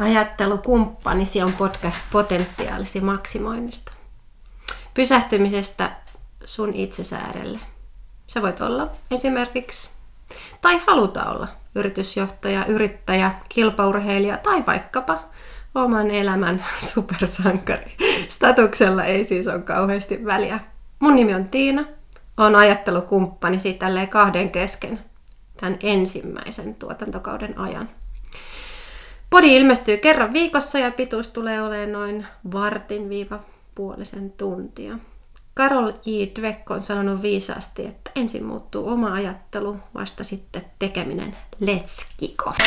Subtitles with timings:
[0.00, 3.92] Ajattelukumppanisi on podcast potentiaalisi maksimoinnista.
[4.94, 5.90] Pysähtymisestä
[6.44, 7.60] sun itsesäärelle.
[8.26, 9.90] Sä voit olla esimerkiksi,
[10.60, 15.18] tai haluta olla, yritysjohtaja, yrittäjä, kilpaurheilija tai vaikkapa
[15.74, 16.64] oman elämän
[16.94, 17.96] supersankari.
[18.28, 20.60] Statuksella ei siis ole kauheasti väliä.
[20.98, 21.84] Mun nimi on Tiina,
[22.36, 25.00] on ajattelukumppani siitä kahden kesken
[25.60, 27.88] tämän ensimmäisen tuotantokauden ajan.
[29.30, 33.40] Podi ilmestyy kerran viikossa ja pituus tulee olemaan noin vartin viiva
[33.74, 34.98] puolisen tuntia.
[35.54, 36.10] Karol J.
[36.40, 41.36] Dweck on sanonut viisaasti, että ensin muuttuu oma ajattelu, vasta sitten tekeminen.
[41.62, 42.58] Let's kick off!